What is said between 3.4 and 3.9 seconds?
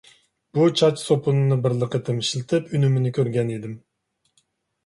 ئىدىم.